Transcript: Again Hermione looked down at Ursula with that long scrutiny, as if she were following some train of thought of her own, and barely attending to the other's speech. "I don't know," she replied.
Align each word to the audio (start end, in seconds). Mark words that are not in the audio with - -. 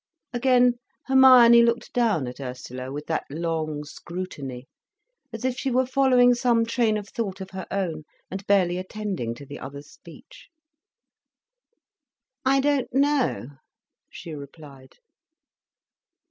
Again 0.33 0.79
Hermione 1.05 1.61
looked 1.61 1.93
down 1.93 2.25
at 2.25 2.39
Ursula 2.39 2.91
with 2.91 3.05
that 3.05 3.23
long 3.29 3.83
scrutiny, 3.83 4.67
as 5.31 5.45
if 5.45 5.55
she 5.59 5.69
were 5.69 5.85
following 5.85 6.33
some 6.33 6.65
train 6.65 6.97
of 6.97 7.07
thought 7.07 7.39
of 7.39 7.51
her 7.51 7.67
own, 7.69 8.05
and 8.31 8.43
barely 8.47 8.79
attending 8.79 9.35
to 9.35 9.45
the 9.45 9.59
other's 9.59 9.91
speech. 9.91 10.49
"I 12.43 12.59
don't 12.61 12.91
know," 12.91 13.49
she 14.09 14.33
replied. 14.33 14.93